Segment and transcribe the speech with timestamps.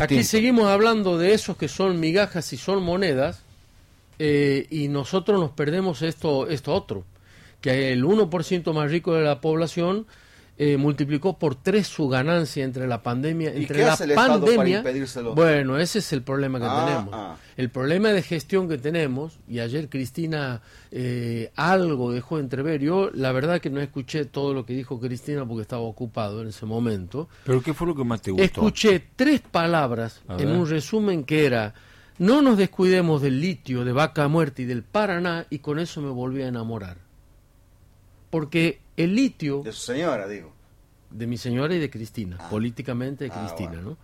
[0.00, 3.42] Aquí seguimos hablando de esos que son migajas y son monedas
[4.18, 7.04] eh, y nosotros nos perdemos esto, esto otro,
[7.60, 10.06] que el 1% más rico de la población
[10.60, 13.54] eh, multiplicó por tres su ganancia entre la pandemia.
[13.54, 14.82] Entre la pandemia,
[15.32, 17.14] bueno, ese es el problema que ah, tenemos.
[17.14, 17.36] Ah.
[17.56, 20.60] El problema de gestión que tenemos, y ayer Cristina
[20.90, 25.46] eh, algo dejó entrever, yo la verdad que no escuché todo lo que dijo Cristina
[25.46, 27.28] porque estaba ocupado en ese momento.
[27.44, 28.44] ¿Pero qué fue lo que más te gustó?
[28.44, 31.72] Escuché tres palabras en un resumen que era,
[32.18, 36.10] no nos descuidemos del litio, de vaca muerta y del Paraná, y con eso me
[36.10, 36.96] volví a enamorar.
[38.28, 39.62] Porque el litio...
[39.62, 40.52] De su señora, digo.
[41.10, 42.50] De mi señora y de Cristina, ah.
[42.50, 43.96] políticamente de ah, Cristina, ¿no?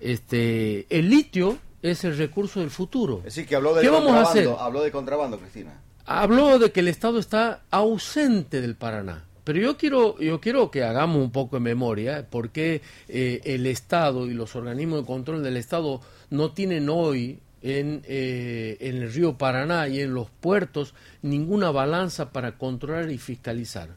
[0.00, 3.18] Este, el litio es el recurso del futuro.
[3.18, 4.48] Es decir, que habló de ¿Qué vamos a hacer?
[4.58, 5.80] Habló de contrabando, Cristina.
[6.04, 9.24] Habló de que el Estado está ausente del Paraná.
[9.44, 14.26] Pero yo quiero, yo quiero que hagamos un poco de memoria porque eh, el Estado
[14.26, 19.38] y los organismos de control del Estado no tienen hoy en, eh, en el río
[19.38, 23.88] Paraná y en los puertos ninguna balanza para controlar y fiscalizar.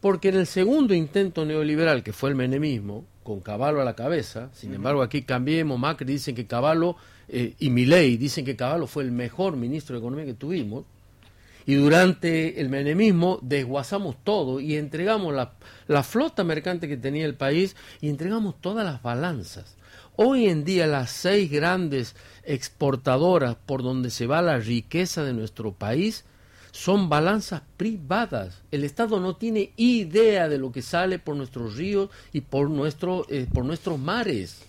[0.00, 4.48] Porque en el segundo intento neoliberal, que fue el menemismo, con Caballo a la cabeza,
[4.54, 6.96] sin embargo aquí cambiemos, Macri dicen que Caballo
[7.28, 10.84] eh, y Milei dicen que Caballo fue el mejor ministro de Economía que tuvimos,
[11.66, 15.52] y durante el menemismo desguazamos todo y entregamos la,
[15.86, 19.76] la flota mercante que tenía el país y entregamos todas las balanzas.
[20.16, 25.72] Hoy en día las seis grandes exportadoras por donde se va la riqueza de nuestro
[25.72, 26.24] país
[26.72, 28.62] son balanzas privadas.
[28.70, 33.26] El Estado no tiene idea de lo que sale por nuestros ríos y por, nuestro,
[33.28, 34.62] eh, por nuestros mares.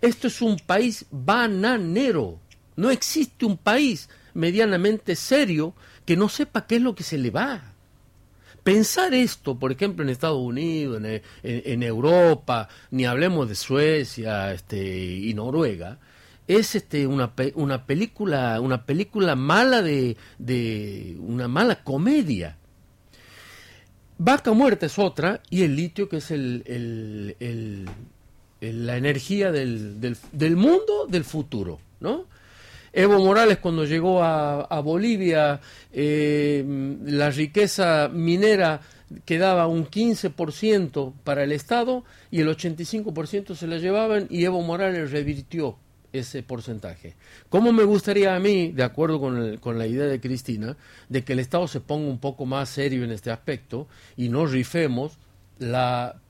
[0.00, 2.38] Esto es un país bananero.
[2.76, 7.30] No existe un país medianamente serio que no sepa qué es lo que se le
[7.30, 7.74] va.
[8.62, 11.02] Pensar esto, por ejemplo, en Estados Unidos,
[11.42, 15.98] en, Europa, ni hablemos de Suecia este, y Noruega,
[16.48, 22.56] es este una, una película una película mala de, de una mala comedia.
[24.16, 26.64] Vaca muerta es otra y el litio que es el,
[27.38, 27.88] el,
[28.60, 32.26] la energía del, del, mundo del futuro no
[32.92, 35.60] Evo Morales cuando llegó a, a Bolivia
[35.92, 36.64] eh,
[37.04, 38.80] la riqueza minera
[39.24, 42.02] quedaba un 15% para el Estado
[42.32, 45.78] y el 85% se la llevaban y Evo Morales revirtió
[46.12, 47.14] ese porcentaje.
[47.48, 50.76] ¿Cómo me gustaría a mí, de acuerdo con, con, la idea de Cristina,
[51.08, 54.46] de que el Estado se ponga un poco más serio en este aspecto y no
[54.46, 55.18] rifemos
[55.58, 56.20] la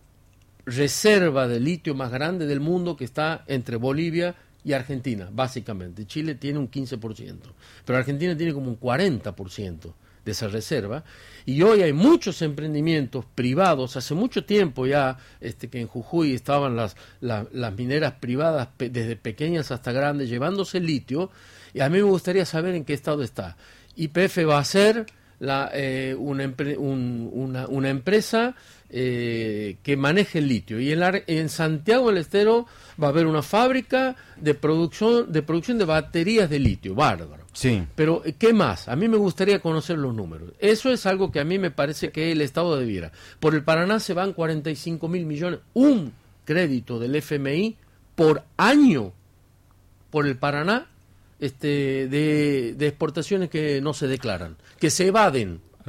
[0.66, 4.34] reserva de litio más grande del mundo que está entre Bolivia
[4.64, 6.06] y Argentina, básicamente.
[6.06, 7.36] Chile tiene un 15%,
[7.84, 9.94] pero Argentina tiene como un 40%
[10.28, 11.04] de esa reserva.
[11.46, 16.76] Y hoy hay muchos emprendimientos privados, hace mucho tiempo ya este, que en Jujuy estaban
[16.76, 21.30] las, las mineras privadas desde pequeñas hasta grandes llevándose litio,
[21.72, 23.56] y a mí me gustaría saber en qué estado está.
[23.96, 25.06] YPF va a ser
[25.40, 28.54] la, eh, una, una, una, empresa
[28.90, 30.80] eh, que maneje el litio.
[30.80, 32.66] Y en, en Santiago del Estero
[33.00, 36.94] va a haber una fábrica de producción de, producción de baterías de litio.
[36.94, 37.44] Bárbaro.
[37.52, 37.82] Sí.
[37.94, 38.88] Pero, eh, ¿qué más?
[38.88, 40.52] A mí me gustaría conocer los números.
[40.58, 43.12] Eso es algo que a mí me parece que el Estado debiera.
[43.40, 46.12] Por el Paraná se van 45 mil millones, un
[46.44, 47.76] crédito del FMI
[48.14, 49.12] por año
[50.10, 50.86] por el Paraná
[51.38, 55.60] este, de, exportaciones que no se declaran, que se evaden.